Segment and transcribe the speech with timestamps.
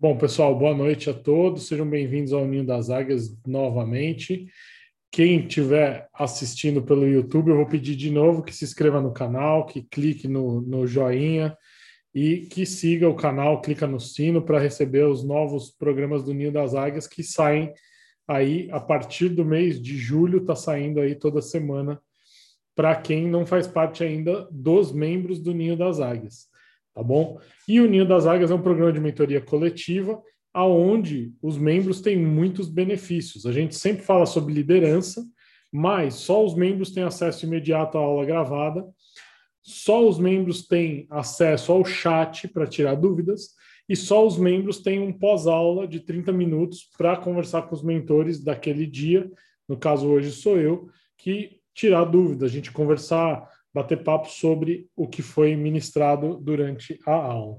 [0.00, 1.66] Bom, pessoal, boa noite a todos.
[1.66, 4.46] Sejam bem-vindos ao Ninho das Águias novamente.
[5.10, 9.66] Quem estiver assistindo pelo YouTube, eu vou pedir de novo que se inscreva no canal,
[9.66, 11.58] que clique no, no joinha
[12.14, 16.52] e que siga o canal, clica no sino para receber os novos programas do Ninho
[16.52, 17.72] das Águias que saem
[18.28, 22.00] aí a partir do mês de julho, está saindo aí toda semana
[22.72, 26.46] para quem não faz parte ainda dos membros do Ninho das Águias,
[26.98, 27.38] tá bom?
[27.68, 30.20] E o Ninho das Águias é um programa de mentoria coletiva
[30.52, 33.46] aonde os membros têm muitos benefícios.
[33.46, 35.24] A gente sempre fala sobre liderança,
[35.72, 38.84] mas só os membros têm acesso imediato à aula gravada,
[39.62, 43.50] só os membros têm acesso ao chat para tirar dúvidas
[43.88, 48.42] e só os membros têm um pós-aula de 30 minutos para conversar com os mentores
[48.42, 49.30] daquele dia,
[49.68, 53.48] no caso hoje sou eu, que tirar dúvidas, a gente conversar,
[53.82, 57.58] bater papo sobre o que foi ministrado durante a aula,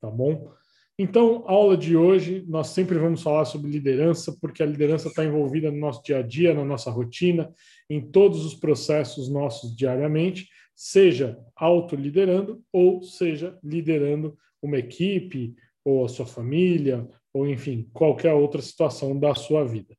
[0.00, 0.52] tá bom?
[1.00, 5.70] Então, aula de hoje, nós sempre vamos falar sobre liderança, porque a liderança está envolvida
[5.70, 7.52] no nosso dia a dia, na nossa rotina,
[7.88, 15.54] em todos os processos nossos diariamente, seja autoliderando ou seja liderando uma equipe,
[15.84, 19.96] ou a sua família, ou enfim, qualquer outra situação da sua vida.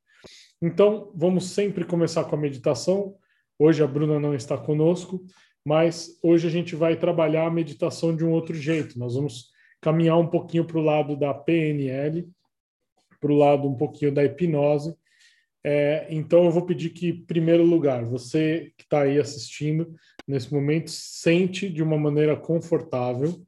[0.62, 3.16] Então, vamos sempre começar com a meditação.
[3.58, 5.24] Hoje a Bruna não está conosco,
[5.64, 8.98] mas hoje a gente vai trabalhar a meditação de um outro jeito.
[8.98, 12.28] Nós vamos caminhar um pouquinho para o lado da PNL,
[13.20, 14.94] para o lado um pouquinho da hipnose.
[15.62, 19.94] É, então, eu vou pedir que, em primeiro lugar, você que está aí assistindo,
[20.26, 23.42] nesse momento, sente de uma maneira confortável,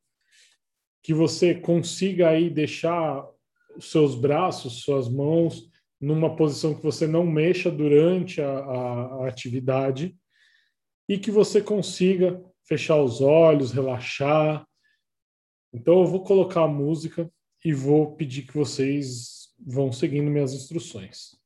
[1.02, 3.27] que você consiga aí deixar
[3.77, 9.28] os seus braços, suas mãos, numa posição que você não mexa durante a, a, a
[9.28, 10.14] atividade
[11.08, 14.67] e que você consiga fechar os olhos, relaxar,
[15.72, 17.31] então eu vou colocar a música
[17.64, 21.36] e vou pedir que vocês vão seguindo minhas instruções.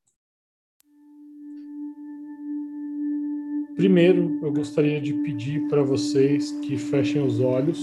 [3.77, 7.78] Primeiro, eu gostaria de pedir para vocês que fechem os olhos.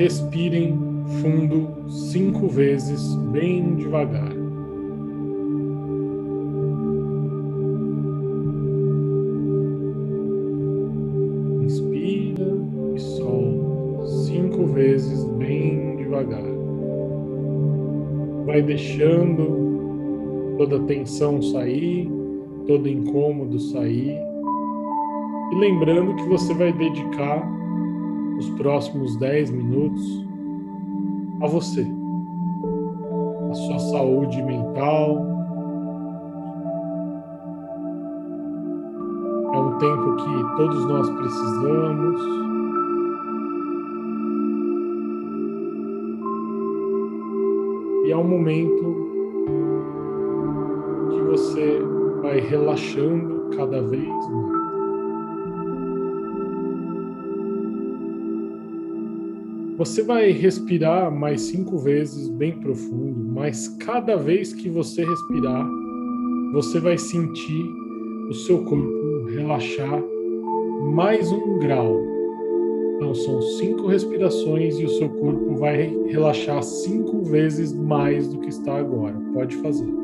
[0.00, 0.78] Respirem
[1.20, 4.40] fundo cinco vezes, bem devagar.
[18.50, 22.10] vai deixando toda a tensão sair,
[22.66, 24.18] todo incômodo sair.
[25.52, 27.59] E lembrando que você vai dedicar
[28.40, 30.26] os próximos 10 minutos
[31.42, 31.86] a você,
[33.50, 35.26] a sua saúde mental.
[39.52, 42.20] É um tempo que todos nós precisamos.
[48.06, 48.96] E é um momento
[51.10, 51.78] que você
[52.22, 54.59] vai relaxando cada vez mais.
[59.80, 65.66] Você vai respirar mais cinco vezes bem profundo, mas cada vez que você respirar,
[66.52, 67.64] você vai sentir
[68.28, 70.02] o seu corpo relaxar
[70.92, 72.10] mais um grau
[73.00, 78.50] então, são cinco respirações e o seu corpo vai relaxar cinco vezes mais do que
[78.50, 79.18] está agora.
[79.32, 79.99] Pode fazer.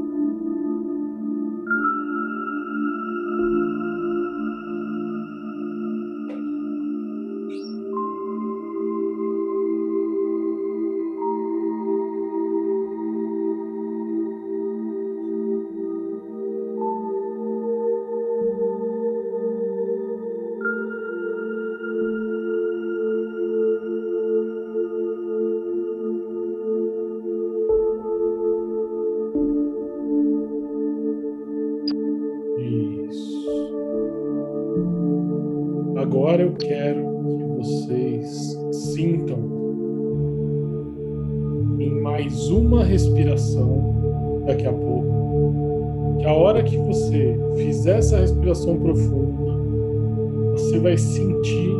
[42.16, 43.95] Mais uma respiração
[44.47, 49.53] daqui a pouco, que a hora que você fizer essa respiração profunda,
[50.53, 51.77] você vai sentir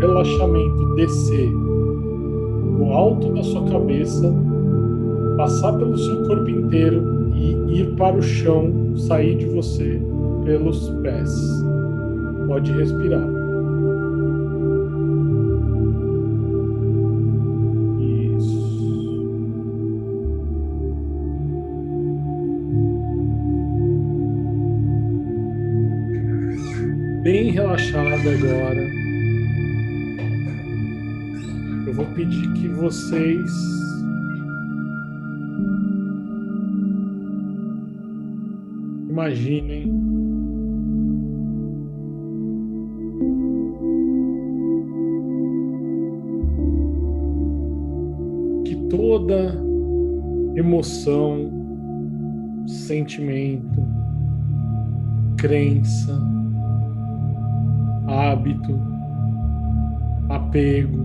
[0.00, 4.34] relaxamento descer no alto da sua cabeça,
[5.36, 10.00] passar pelo seu corpo inteiro e ir para o chão, sair de você
[10.46, 11.30] pelos pés
[12.48, 13.31] pode respirar.
[32.82, 33.52] Vocês.
[39.08, 39.84] Imaginem.
[48.64, 49.54] Que toda
[50.56, 51.52] emoção,
[52.66, 53.86] sentimento,
[55.36, 56.20] crença,
[58.08, 58.76] hábito,
[60.28, 61.01] apego,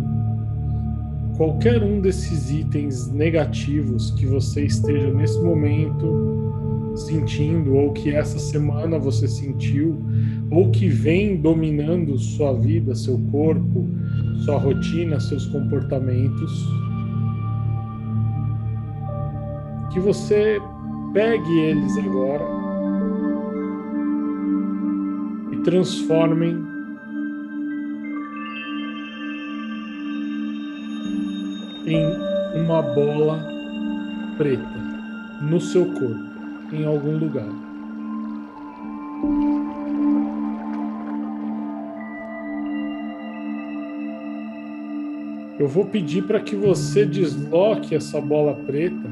[1.38, 8.98] qualquer um desses itens negativos que você esteja nesse momento sentindo, ou que essa semana
[8.98, 10.02] você sentiu,
[10.50, 13.88] ou que vem dominando sua vida, seu corpo,
[14.44, 16.68] sua rotina, seus comportamentos,
[19.94, 20.60] que você
[21.14, 22.46] pegue eles agora
[25.52, 26.67] e transformem
[31.88, 32.06] em
[32.54, 33.40] uma bola
[34.38, 34.78] preta
[35.42, 37.48] no seu corpo, em algum lugar.
[45.58, 49.10] Eu vou pedir para que você desloque essa bola preta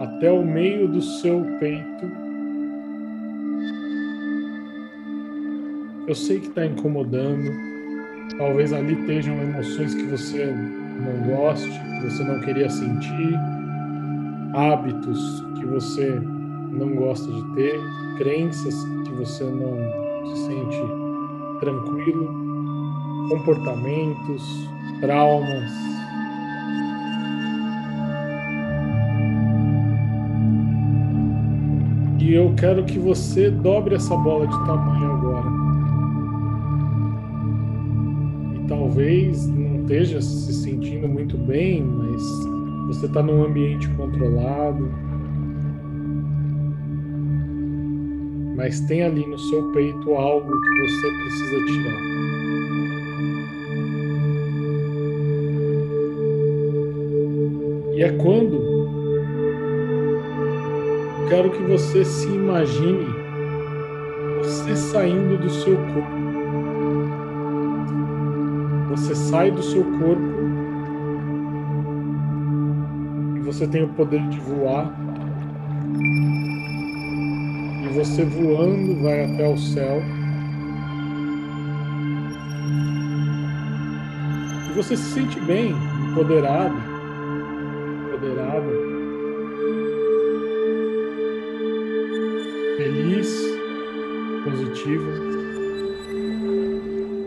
[0.00, 2.10] até o meio do seu peito.
[6.06, 7.50] Eu sei que está incomodando.
[8.38, 10.54] Talvez ali estejam emoções que você
[11.02, 13.34] não goste, que você não queria sentir,
[14.54, 16.20] hábitos que você
[16.70, 17.80] não gosta de ter,
[18.18, 20.82] crenças que você não se sente
[21.60, 22.28] tranquilo,
[23.28, 24.68] comportamentos,
[25.00, 25.70] traumas.
[32.18, 35.21] E eu quero que você dobre essa bola de tamanho
[38.92, 39.48] talvez
[39.80, 42.22] esteja se sentindo muito bem, mas
[42.88, 44.92] você está num ambiente controlado.
[48.54, 52.02] Mas tem ali no seu peito algo que você precisa tirar.
[57.94, 58.72] E é quando
[61.30, 63.06] quero que você se imagine
[64.42, 66.21] você saindo do seu corpo
[69.02, 70.22] você sai do seu corpo
[73.36, 74.94] e você tem o poder de voar.
[77.82, 80.00] E você voando vai até o céu.
[84.70, 85.74] E você se sente bem,
[86.08, 86.76] empoderado,
[88.06, 88.70] empoderada,
[92.76, 93.52] feliz,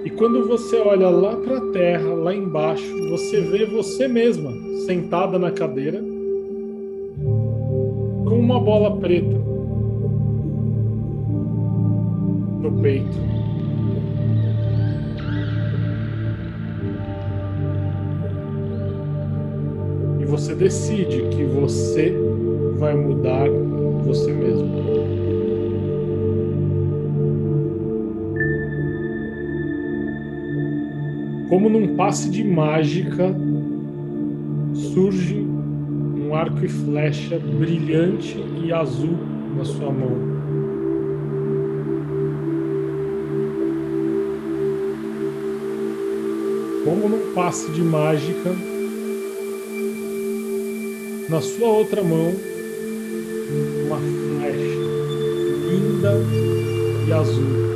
[0.05, 4.51] positiva quando você olha lá para a terra, lá embaixo, você vê você mesma
[4.85, 5.99] sentada na cadeira
[7.19, 9.37] com uma bola preta
[12.61, 13.17] no peito.
[20.19, 22.15] E você decide que você
[22.77, 23.47] vai mudar
[24.05, 24.94] você mesmo.
[31.49, 33.35] Como num passe de mágica,
[34.73, 39.15] surge um arco e flecha brilhante e azul
[39.55, 40.35] na sua mão.
[46.83, 48.55] Como num passe de mágica,
[51.29, 52.33] na sua outra mão,
[53.85, 54.79] uma flecha
[55.69, 56.13] linda
[57.07, 57.74] e azul.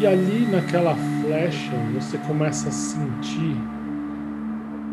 [0.00, 3.56] E ali naquela flecha você começa a sentir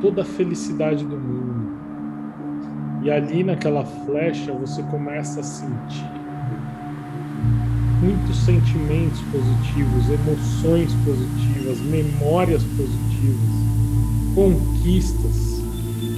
[0.01, 1.75] toda a felicidade do mundo.
[3.03, 6.09] E ali naquela flecha você começa a sentir
[8.01, 13.50] muitos sentimentos positivos, emoções positivas, memórias positivas,
[14.33, 15.63] conquistas.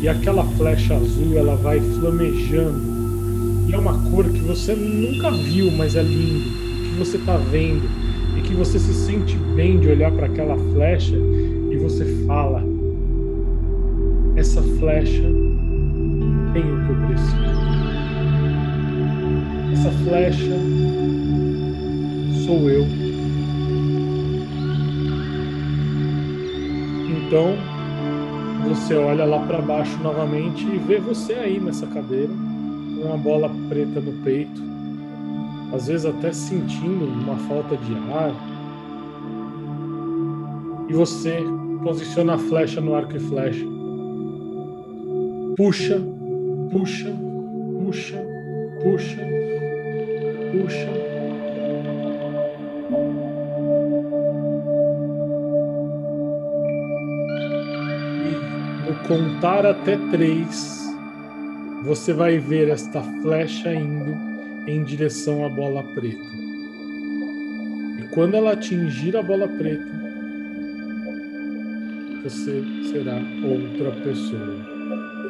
[0.02, 3.68] E aquela flecha azul ela vai flamejando.
[3.68, 6.50] E é uma cor que você nunca viu, mas é lindo.
[6.84, 7.97] Que você está vendo
[8.48, 11.18] que você se sente bem de olhar para aquela flecha
[11.70, 12.64] e você fala:
[14.38, 15.24] essa flecha
[16.54, 17.36] tem o que eu preciso.
[19.74, 20.58] Essa flecha
[22.46, 22.86] sou eu.
[27.10, 27.56] Então,
[28.70, 32.32] você olha lá para baixo novamente e vê você aí nessa cadeira,
[32.96, 34.62] com uma bola preta no peito,
[35.74, 38.34] às vezes até sentindo uma falta de ar.
[40.90, 41.44] E você
[41.84, 43.66] posiciona a flecha no arco e flecha.
[45.56, 46.02] Puxa,
[46.72, 47.14] puxa,
[47.84, 48.18] puxa,
[48.82, 49.22] puxa,
[50.52, 51.08] puxa.
[59.08, 60.86] contar até três,
[61.86, 64.37] você vai ver esta flecha indo
[64.68, 66.22] em direção à bola preta.
[68.00, 69.88] E quando ela atingir a bola preta,
[72.24, 74.56] você será outra pessoa.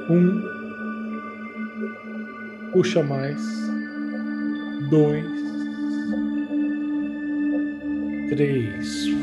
[0.10, 0.41] Um,
[2.72, 3.39] puxa mais.
[4.89, 5.25] Dois,
[8.29, 9.16] três.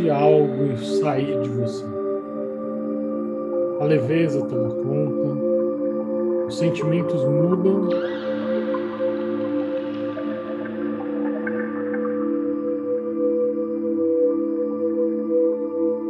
[0.00, 1.84] Sente algo sair de você.
[3.80, 7.88] A leveza toma conta, os sentimentos mudam.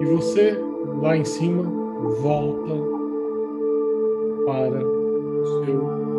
[0.00, 0.56] E você,
[1.02, 1.62] lá em cima,
[2.20, 2.75] volta
[4.47, 6.10] para o seu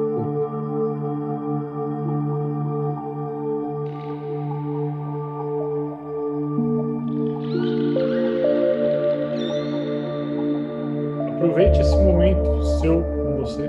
[11.51, 13.67] Aproveite esse momento seu com você.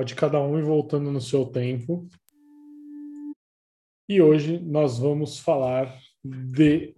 [0.00, 2.08] Pode cada um ir voltando no seu tempo.
[4.08, 6.94] E hoje nós vamos falar de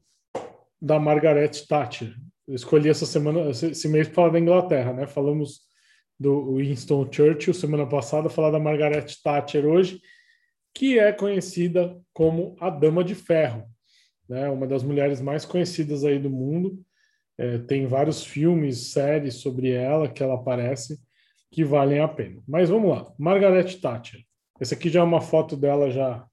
[0.81, 2.15] da Margaret Thatcher.
[2.47, 5.07] Eu escolhi essa semana, esse mês para falar da Inglaterra, né?
[5.09, 5.63] Falamos
[6.19, 10.01] do Winston Churchill semana passada, falar da Margaret Thatcher hoje,
[10.73, 13.65] que é conhecida como a Dama de Ferro,
[14.29, 14.49] né?
[14.49, 16.81] Uma das mulheres mais conhecidas aí do mundo
[17.37, 21.01] é, tem vários filmes, séries sobre ela que ela aparece
[21.53, 22.43] que valem a pena.
[22.49, 23.13] Mas vamos lá.
[23.19, 24.21] Margaret Thatcher.
[24.59, 26.25] Essa aqui já é uma foto dela já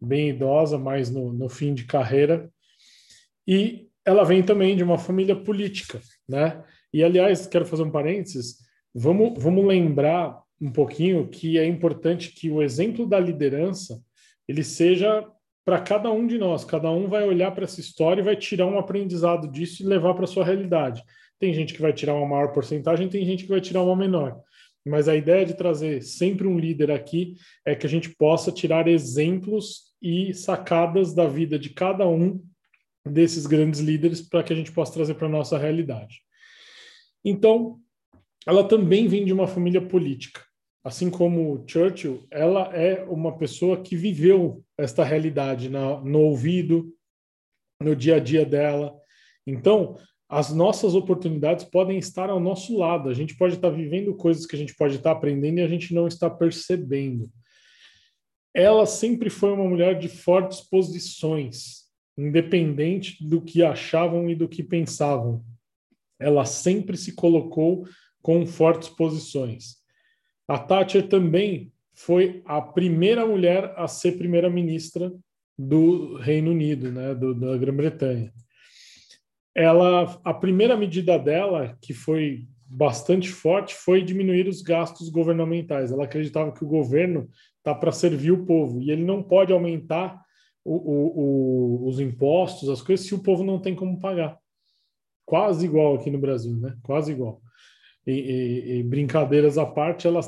[0.00, 2.50] bem idosa, mais no, no fim de carreira.
[3.46, 6.62] E ela vem também de uma família política, né?
[6.92, 8.58] E aliás, quero fazer um parênteses.
[8.92, 14.00] Vamos, vamos lembrar um pouquinho que é importante que o exemplo da liderança
[14.46, 15.26] ele seja
[15.64, 16.64] para cada um de nós.
[16.64, 20.14] Cada um vai olhar para essa história e vai tirar um aprendizado disso e levar
[20.14, 21.02] para sua realidade.
[21.38, 24.40] Tem gente que vai tirar uma maior porcentagem, tem gente que vai tirar uma menor.
[24.86, 28.86] Mas a ideia de trazer sempre um líder aqui é que a gente possa tirar
[28.86, 32.42] exemplos e sacadas da vida de cada um
[33.06, 36.20] desses grandes líderes para que a gente possa trazer para a nossa realidade.
[37.24, 37.78] Então,
[38.46, 40.42] ela também vem de uma família política
[40.84, 46.94] assim como Churchill, ela é uma pessoa que viveu esta realidade na, no ouvido,
[47.80, 48.94] no dia a dia dela.
[49.46, 49.96] Então,
[50.34, 53.08] as nossas oportunidades podem estar ao nosso lado.
[53.08, 55.94] A gente pode estar vivendo coisas que a gente pode estar aprendendo e a gente
[55.94, 57.30] não está percebendo.
[58.52, 61.84] Ela sempre foi uma mulher de fortes posições,
[62.18, 65.40] independente do que achavam e do que pensavam.
[66.18, 67.86] Ela sempre se colocou
[68.20, 69.76] com fortes posições.
[70.48, 75.12] A Thatcher também foi a primeira mulher a ser primeira-ministra
[75.56, 78.32] do Reino Unido, né, do, da Grã-Bretanha.
[79.54, 85.92] Ela, a primeira medida dela, que foi bastante forte, foi diminuir os gastos governamentais.
[85.92, 90.20] Ela acreditava que o governo está para servir o povo e ele não pode aumentar
[90.64, 94.38] o, o, o, os impostos, as coisas, se o povo não tem como pagar.
[95.24, 96.76] Quase igual aqui no Brasil, né?
[96.82, 97.40] Quase igual
[98.06, 100.20] e, e, e brincadeiras à parte, ela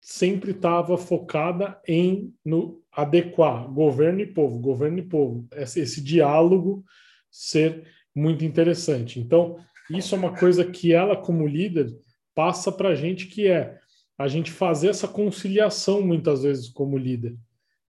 [0.00, 6.84] sempre estava focada em no adequar governo e povo, governo e povo, esse, esse diálogo
[7.30, 7.84] ser
[8.16, 9.20] muito interessante.
[9.20, 9.58] Então,
[9.90, 11.94] isso é uma coisa que ela, como líder,
[12.34, 13.78] passa para a gente, que é
[14.18, 17.36] a gente fazer essa conciliação muitas vezes como líder,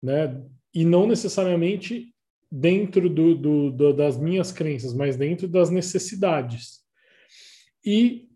[0.00, 0.40] né?
[0.72, 2.14] E não necessariamente
[2.50, 6.80] dentro do, do, do, das minhas crenças, mas dentro das necessidades.
[7.84, 8.28] E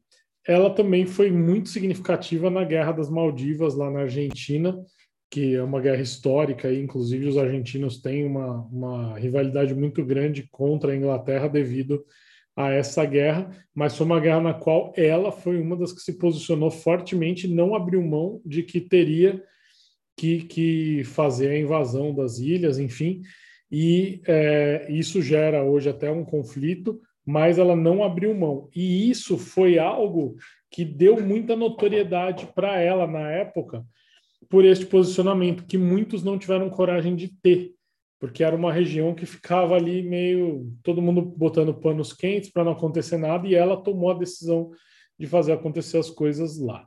[0.44, 4.76] ela também foi muito significativa na Guerra das Maldivas, lá na Argentina,
[5.30, 10.48] que é uma guerra histórica, e inclusive os argentinos têm uma, uma rivalidade muito grande
[10.50, 12.04] contra a Inglaterra devido
[12.56, 16.16] a essa guerra, mas foi uma guerra na qual ela foi uma das que se
[16.16, 19.42] posicionou fortemente, não abriu mão de que teria
[20.16, 23.20] que, que fazer a invasão das ilhas, enfim,
[23.70, 28.70] e é, isso gera hoje até um conflito, mas ela não abriu mão.
[28.74, 30.36] E isso foi algo
[30.70, 33.84] que deu muita notoriedade para ela na época,
[34.48, 37.74] por este posicionamento que muitos não tiveram coragem de ter,
[38.18, 42.72] porque era uma região que ficava ali meio todo mundo botando panos quentes para não
[42.72, 44.70] acontecer nada, e ela tomou a decisão
[45.18, 46.86] de fazer acontecer as coisas lá.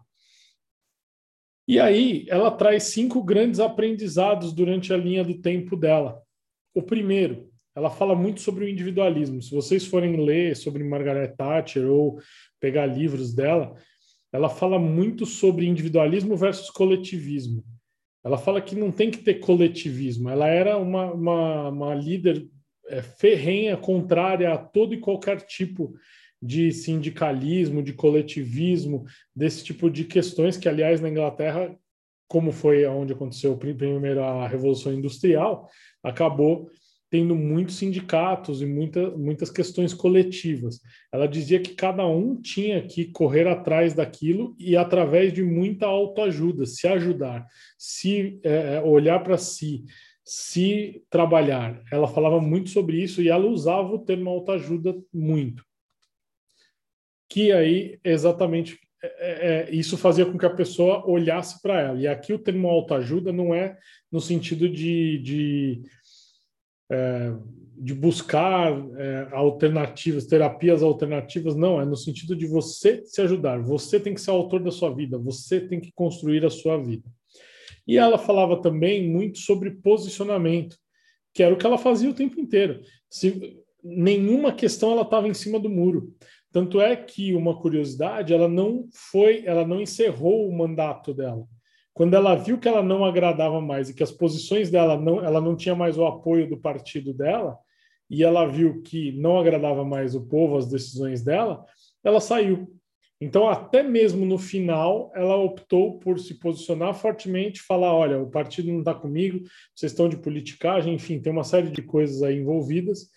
[1.67, 6.19] E aí ela traz cinco grandes aprendizados durante a linha do tempo dela.
[6.73, 9.41] O primeiro, ela fala muito sobre o individualismo.
[9.41, 12.19] Se vocês forem ler sobre Margaret Thatcher ou
[12.59, 13.75] pegar livros dela,
[14.31, 17.63] ela fala muito sobre individualismo versus coletivismo.
[18.23, 20.29] Ela fala que não tem que ter coletivismo.
[20.29, 22.47] Ela era uma, uma, uma líder
[22.87, 25.93] é, ferrenha, contrária a todo e qualquer tipo
[26.41, 29.05] de sindicalismo, de coletivismo,
[29.35, 31.75] desse tipo de questões que, aliás, na Inglaterra,
[32.27, 33.59] como foi onde aconteceu
[34.23, 35.67] a Revolução Industrial,
[36.03, 36.69] acabou
[37.09, 40.79] tendo muitos sindicatos e muita, muitas questões coletivas.
[41.11, 46.65] Ela dizia que cada um tinha que correr atrás daquilo e, através de muita autoajuda,
[46.65, 47.45] se ajudar,
[47.77, 49.85] se é, é olhar para si,
[50.23, 51.81] se trabalhar.
[51.91, 55.63] Ela falava muito sobre isso e ela usava o termo autoajuda muito.
[57.27, 61.99] Que aí, exatamente, é, é, é isso fazia com que a pessoa olhasse para ela.
[61.99, 63.75] E aqui o termo autoajuda não é
[64.11, 65.81] no sentido de, de
[66.91, 67.33] é,
[67.77, 73.99] de buscar é, alternativas, terapias alternativas, não, é no sentido de você se ajudar, você
[73.99, 77.09] tem que ser o autor da sua vida, você tem que construir a sua vida.
[77.87, 80.77] E ela falava também muito sobre posicionamento,
[81.33, 82.81] que era o que ela fazia o tempo inteiro.
[83.09, 86.13] Se nenhuma questão ela estava em cima do muro.
[86.51, 91.45] Tanto é que uma curiosidade, ela não foi, ela não encerrou o mandato dela.
[91.99, 95.41] Quando ela viu que ela não agradava mais e que as posições dela não, ela
[95.41, 97.57] não tinha mais o apoio do partido dela,
[98.09, 101.65] e ela viu que não agradava mais o povo, as decisões dela,
[102.01, 102.73] ela saiu.
[103.19, 108.71] Então, até mesmo no final, ela optou por se posicionar fortemente, falar: olha, o partido
[108.71, 109.43] não está comigo,
[109.75, 113.09] vocês estão de politicagem, enfim, tem uma série de coisas aí envolvidas,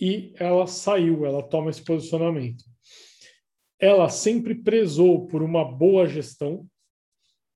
[0.00, 2.64] e ela saiu, ela toma esse posicionamento.
[3.78, 6.66] Ela sempre prezou por uma boa gestão,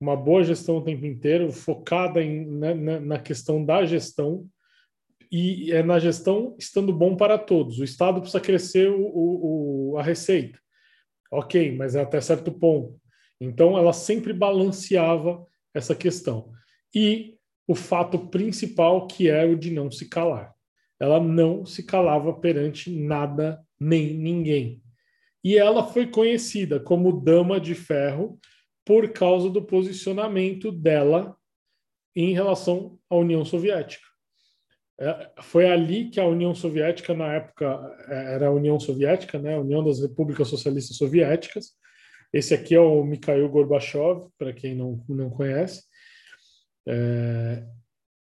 [0.00, 4.46] uma boa gestão o tempo inteiro, focada em, na, né, na, questão da gestão,
[5.30, 7.78] e é na gestão estando bom para todos.
[7.78, 10.58] O Estado precisa crescer o, o, a receita.
[11.30, 12.98] Ok, mas é até certo ponto.
[13.40, 16.50] Então, ela sempre balanceava essa questão.
[16.92, 17.36] E
[17.68, 20.52] o fato principal, que é o de não se calar.
[20.98, 24.82] Ela não se calava perante nada nem ninguém.
[25.42, 28.38] E ela foi conhecida como Dama de Ferro
[28.84, 31.36] por causa do posicionamento dela
[32.14, 34.04] em relação à União Soviética.
[35.00, 37.66] É, foi ali que a União Soviética, na época,
[38.08, 41.70] é, era a União Soviética, né, a União das Repúblicas Socialistas Soviéticas.
[42.32, 45.82] Esse aqui é o Mikhail Gorbachev, para quem não, não conhece.
[46.86, 47.64] É,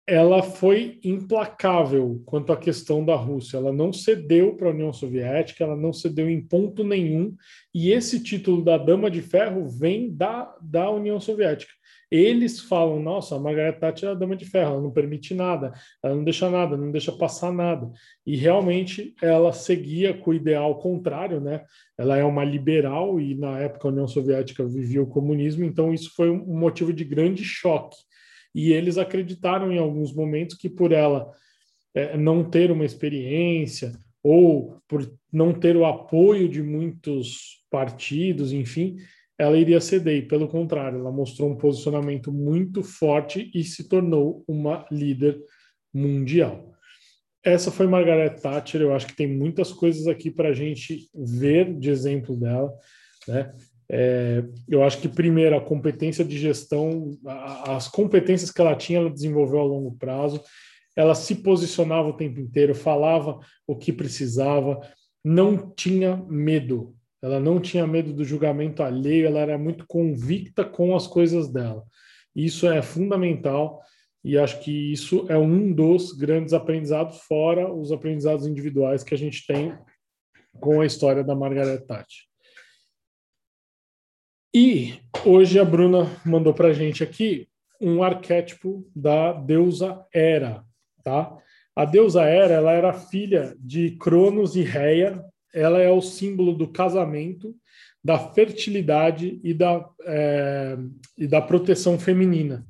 [0.09, 3.59] ela foi implacável quanto à questão da Rússia.
[3.59, 7.37] Ela não cedeu para a União Soviética, ela não cedeu em ponto nenhum.
[7.75, 11.71] E esse título da Dama de Ferro vem da, da União Soviética.
[12.11, 15.75] Eles falam: nossa, a Margaret Thatcher é a Dama de Ferro, ela não permite nada,
[16.03, 17.91] ela não deixa nada, não deixa passar nada.
[18.25, 21.65] E realmente ela seguia com o ideal contrário, né?
[21.99, 26.11] Ela é uma liberal e na época a União Soviética vivia o comunismo, então isso
[26.17, 28.08] foi um motivo de grande choque
[28.55, 31.31] e eles acreditaram em alguns momentos que por ela
[31.95, 38.97] é, não ter uma experiência ou por não ter o apoio de muitos partidos, enfim,
[39.39, 40.17] ela iria ceder.
[40.17, 45.41] E, pelo contrário, ela mostrou um posicionamento muito forte e se tornou uma líder
[45.95, 46.73] mundial.
[47.45, 48.81] Essa foi Margaret Thatcher.
[48.81, 52.73] Eu acho que tem muitas coisas aqui para a gente ver de exemplo dela.
[53.27, 53.55] Né?
[53.91, 57.11] É, eu acho que, primeiro, a competência de gestão,
[57.65, 60.43] as competências que ela tinha, ela desenvolveu a longo prazo.
[60.95, 64.81] Ela se posicionava o tempo inteiro, falava o que precisava,
[65.25, 66.95] não tinha medo.
[67.23, 71.85] Ela não tinha medo do julgamento alheio, ela era muito convicta com as coisas dela.
[72.35, 73.81] Isso é fundamental
[74.23, 79.19] e acho que isso é um dos grandes aprendizados, fora os aprendizados individuais que a
[79.19, 79.77] gente tem
[80.61, 82.28] com a história da Margaret Thatcher.
[84.55, 84.95] E
[85.27, 87.47] hoje a Bruna mandou para a gente aqui
[87.79, 90.65] um arquétipo da deusa Hera,
[91.05, 91.37] tá?
[91.77, 96.67] A deusa Hera, ela era filha de Cronos e Reia, ela é o símbolo do
[96.67, 97.55] casamento,
[98.03, 100.79] da fertilidade e da, é,
[101.17, 102.67] e da proteção feminina,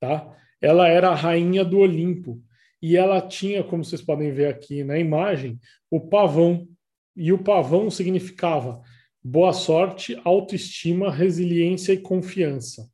[0.00, 0.34] tá?
[0.62, 2.42] Ela era a rainha do Olimpo
[2.80, 6.66] e ela tinha, como vocês podem ver aqui na imagem, o pavão.
[7.14, 8.80] E o pavão significava
[9.22, 12.90] boa sorte, autoestima, resiliência e confiança.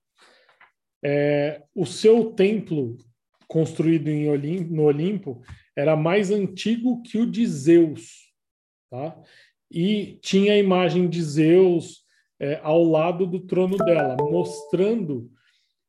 [1.03, 2.99] É, o seu templo,
[3.47, 5.43] construído em Olimpo, no Olimpo,
[5.77, 8.33] era mais antigo que o de Zeus.
[8.91, 9.17] Tá?
[9.71, 12.05] E tinha a imagem de Zeus
[12.41, 15.31] é, ao lado do trono dela, mostrando,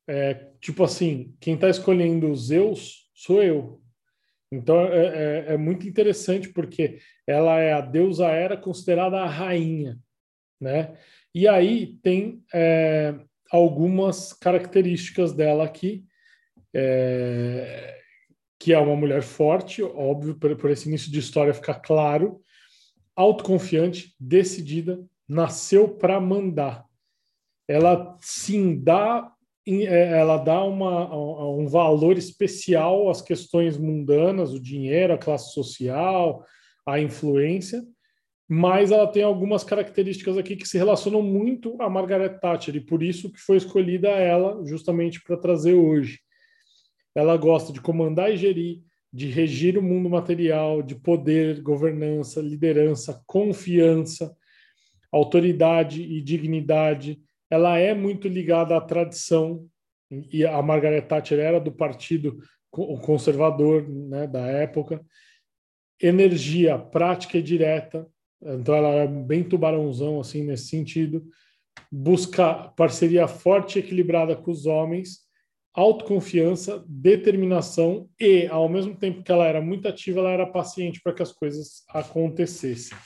[0.08, 3.82] é, tipo assim, quem está escolhendo Zeus sou eu.
[4.52, 10.00] Então é, é, é, muito interessante porque ela é a deusa era considerada a rainha,
[10.60, 10.98] né?
[11.34, 13.16] E aí tem é,
[13.52, 16.04] algumas características dela aqui,
[16.74, 17.98] é,
[18.60, 22.42] que é uma mulher forte, óbvio, por, por esse início de história ficar claro,
[23.16, 26.86] autoconfiante, decidida, nasceu para mandar.
[27.68, 29.32] Ela sim dá
[29.68, 36.44] é, ela dá uma, um valor especial às questões mundanas, o dinheiro, a classe social,
[36.88, 37.84] a influência,
[38.52, 43.04] mas ela tem algumas características aqui que se relacionam muito a Margaret Thatcher e por
[43.04, 46.20] isso que foi escolhida ela justamente para trazer hoje.
[47.14, 48.82] Ela gosta de comandar e gerir,
[49.14, 54.36] de regir o mundo material, de poder, governança, liderança, confiança,
[55.12, 57.22] autoridade e dignidade.
[57.52, 59.64] Ela é muito ligada à tradição
[60.10, 62.40] e a Margaret Thatcher era do partido
[62.72, 65.06] conservador né, da época.
[66.02, 68.08] Energia prática e direta,
[68.42, 71.26] então ela é bem tubarãozão assim nesse sentido.
[71.92, 75.20] Busca parceria forte e equilibrada com os homens,
[75.74, 81.14] autoconfiança, determinação e, ao mesmo tempo que ela era muito ativa, ela era paciente para
[81.14, 82.98] que as coisas acontecessem.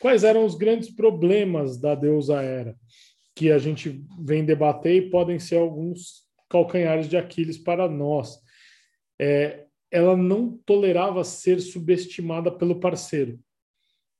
[0.00, 2.76] Quais eram os grandes problemas da deusa Hera?
[3.34, 8.38] Que a gente vem debater e podem ser alguns calcanhares de Aquiles para nós.
[9.20, 13.38] É, ela não tolerava ser subestimada pelo parceiro,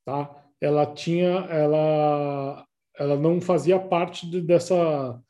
[0.05, 0.48] tá?
[0.61, 2.67] Ela tinha, ela,
[2.99, 5.21] ela não fazia parte de, dessa,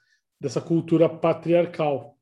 [0.40, 2.18] dessa cultura patriarcal,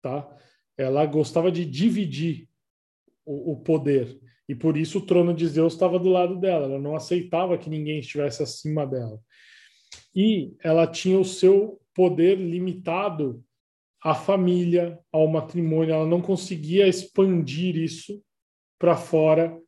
[0.00, 0.28] tá?
[0.76, 2.48] Ela gostava de dividir
[3.24, 6.66] o, o poder e por isso o trono de Zeus estava do lado dela.
[6.66, 9.18] Ela não aceitava que ninguém estivesse acima dela.
[10.14, 13.42] E ela tinha o seu poder limitado
[14.02, 15.94] à família, ao matrimônio.
[15.94, 18.22] Ela não conseguia expandir isso
[18.78, 19.58] para fora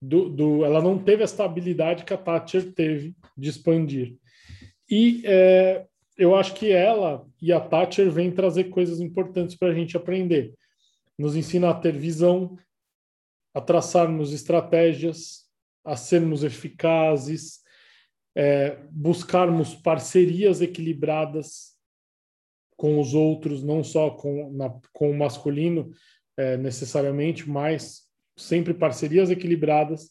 [0.00, 4.16] do, do, ela não teve essa habilidade que a Thatcher teve de expandir.
[4.88, 5.86] E é,
[6.16, 10.54] eu acho que ela e a Thatcher vêm trazer coisas importantes para a gente aprender.
[11.18, 12.56] Nos ensina a ter visão,
[13.54, 15.46] a traçarmos estratégias,
[15.84, 17.60] a sermos eficazes,
[18.34, 21.70] é, buscarmos parcerias equilibradas
[22.76, 25.90] com os outros, não só com, na, com o masculino
[26.36, 28.09] é, necessariamente, mas
[28.40, 30.10] sempre parcerias equilibradas,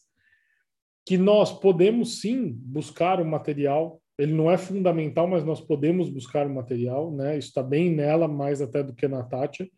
[1.06, 4.00] que nós podemos sim buscar o material.
[4.18, 7.38] Ele não é fundamental, mas nós podemos buscar o material, né?
[7.38, 9.68] Isso está bem nela, mais até do que na Tátia.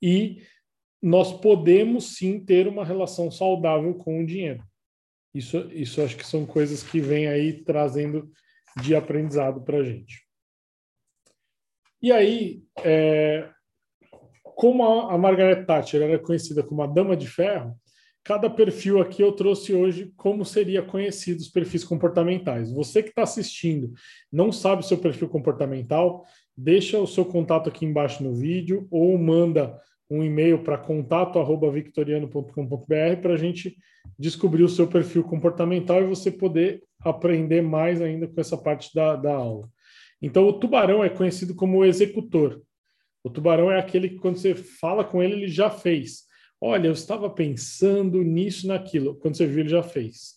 [0.00, 0.42] E
[1.02, 4.62] nós podemos sim ter uma relação saudável com o dinheiro.
[5.34, 8.30] Isso, isso acho que são coisas que vêm aí trazendo
[8.82, 10.26] de aprendizado para a gente.
[12.00, 13.48] E aí, é,
[14.42, 17.78] como a, a Margaret Thatcher era conhecida como a Dama de Ferro,
[18.26, 22.72] Cada perfil aqui eu trouxe hoje como seria conhecido os perfis comportamentais.
[22.72, 23.92] Você que está assistindo,
[24.32, 29.16] não sabe o seu perfil comportamental, deixa o seu contato aqui embaixo no vídeo ou
[29.16, 33.76] manda um e-mail para contato@victoriano.com.br para a gente
[34.18, 39.14] descobrir o seu perfil comportamental e você poder aprender mais ainda com essa parte da,
[39.14, 39.70] da aula.
[40.20, 42.60] Então, o tubarão é conhecido como o executor.
[43.22, 46.25] O tubarão é aquele que, quando você fala com ele, ele já fez.
[46.60, 49.16] Olha, eu estava pensando nisso, naquilo.
[49.16, 50.36] Quando você viu, ele já fez.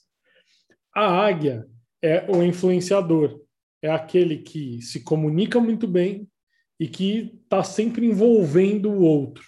[0.93, 1.65] A águia
[2.01, 3.41] é o influenciador,
[3.81, 6.27] é aquele que se comunica muito bem
[6.79, 9.43] e que está sempre envolvendo o outro.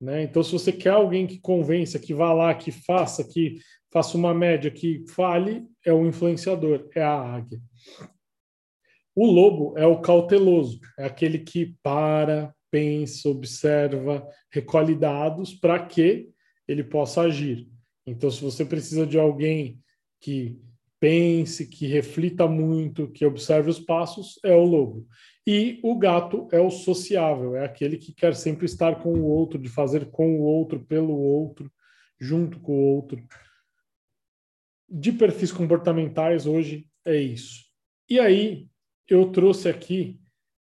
[0.00, 0.22] Né?
[0.24, 3.58] Então, se você quer alguém que convença, que vá lá, que faça, que
[3.92, 7.60] faça uma média, que fale, é o influenciador, é a águia.
[9.14, 16.30] O lobo é o cauteloso, é aquele que para, pensa, observa, recolhe dados para que
[16.66, 17.68] ele possa agir.
[18.06, 19.78] Então, se você precisa de alguém
[20.18, 20.58] que
[20.98, 25.06] pense, que reflita muito, que observe os passos, é o lobo.
[25.46, 29.58] E o gato é o sociável, é aquele que quer sempre estar com o outro,
[29.58, 31.70] de fazer com o outro, pelo outro,
[32.18, 33.22] junto com o outro.
[34.88, 37.64] De perfis comportamentais, hoje é isso.
[38.08, 38.68] E aí,
[39.08, 40.18] eu trouxe aqui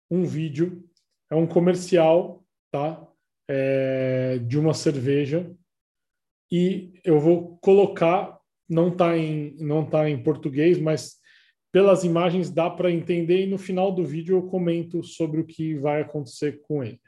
[0.09, 0.83] um vídeo,
[1.31, 3.07] é um comercial, tá?
[3.49, 5.49] É, de uma cerveja.
[6.51, 8.37] E eu vou colocar,
[8.69, 11.21] não está em, não tá em português, mas
[11.71, 15.75] pelas imagens dá para entender e no final do vídeo eu comento sobre o que
[15.75, 16.99] vai acontecer com ele.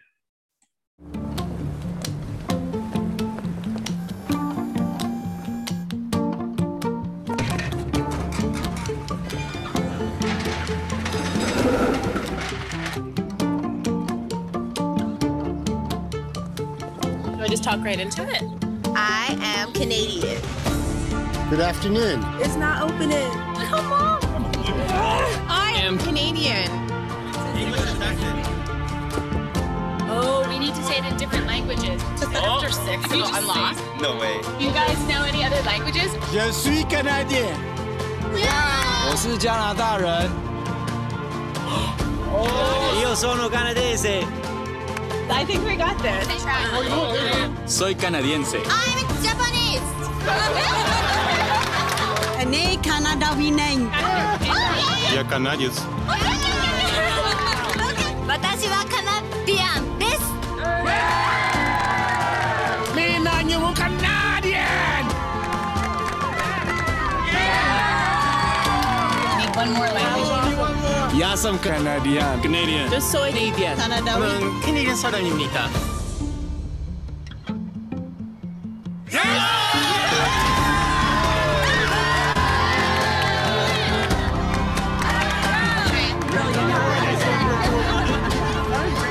[17.69, 18.43] talk right into it.
[18.97, 20.41] I am Canadian.
[21.51, 22.25] Good afternoon.
[22.41, 23.31] It's not opening.
[23.69, 24.19] Come on.
[25.49, 26.69] I am Canadian.
[30.11, 32.03] Oh, we need to say it in different languages.
[32.23, 33.77] After six, it'll unlock.
[34.01, 34.37] No way.
[34.59, 36.11] You guys know any other languages?
[36.33, 37.55] Je suis canadien.
[39.11, 40.31] 我是加拿大人。
[43.03, 44.42] Io sono canadese.
[45.30, 46.28] I think we got this.
[47.72, 48.56] Soy canadiense.
[48.68, 49.84] I'm Japanese.
[52.84, 53.90] Canada, we name.
[55.14, 55.78] You're Canadians.
[55.80, 56.23] Oh,
[71.34, 72.40] 나 some Canadian.
[72.44, 72.94] Canadian.
[72.94, 73.76] Eu sou Canadian.
[73.76, 74.14] Canadá.
[74.14, 75.66] 저는 캐네디언 사람입니다.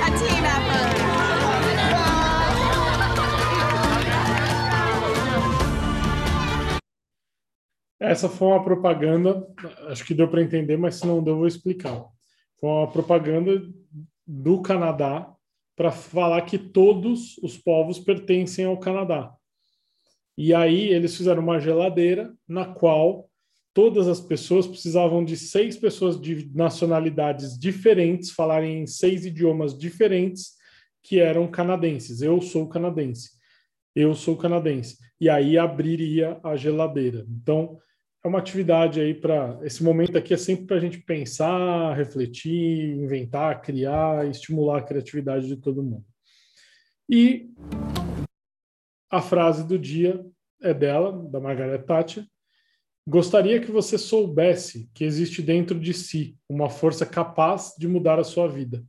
[0.05, 1.03] A team effort.
[7.99, 9.45] Essa foi uma propaganda,
[9.89, 12.12] acho que deu para entender, mas se não deu, eu vou explicar.
[12.63, 13.61] Foi uma propaganda
[14.25, 15.35] do Canadá
[15.75, 19.35] para falar que todos os povos pertencem ao Canadá.
[20.39, 23.29] E aí eles fizeram uma geladeira na qual
[23.75, 30.53] todas as pessoas precisavam de seis pessoas de nacionalidades diferentes, falarem em seis idiomas diferentes,
[31.03, 32.23] que eram canadenses.
[32.23, 33.31] Eu sou canadense.
[33.93, 34.99] Eu sou canadense.
[35.21, 37.27] E aí abriria a geladeira.
[37.29, 37.77] Então,
[38.25, 39.59] é uma atividade aí para.
[39.63, 45.47] Esse momento aqui é sempre para a gente pensar, refletir, inventar, criar, estimular a criatividade
[45.47, 46.05] de todo mundo.
[47.11, 47.51] E
[49.11, 50.25] a frase do dia
[50.63, 52.25] é dela, da Margaret Thatcher.
[53.07, 58.25] Gostaria que você soubesse que existe dentro de si uma força capaz de mudar a
[58.25, 58.85] sua vida.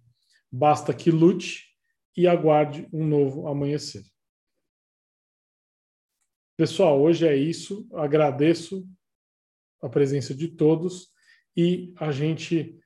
[0.52, 1.74] Basta que lute
[2.16, 4.04] e aguarde um novo amanhecer.
[6.56, 7.88] Pessoal, hoje é isso.
[7.92, 8.88] Agradeço
[9.84, 11.10] a presença de todos
[11.56, 12.80] e a gente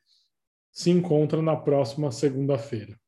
[0.72, 3.00] se encontra na próxima segunda-feira.